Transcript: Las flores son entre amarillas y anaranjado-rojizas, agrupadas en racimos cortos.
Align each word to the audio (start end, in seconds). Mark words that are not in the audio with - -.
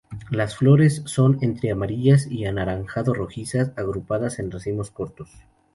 Las 0.31 0.55
flores 0.57 1.03
son 1.05 1.37
entre 1.43 1.69
amarillas 1.69 2.25
y 2.25 2.45
anaranjado-rojizas, 2.45 3.71
agrupadas 3.77 4.39
en 4.39 4.49
racimos 4.49 4.89
cortos. 4.89 5.29